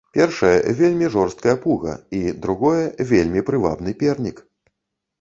[0.17, 1.93] Першае, вельмі жорсткая пуга
[2.23, 2.83] і, другое,
[3.15, 4.47] вельмі прывабны пернік.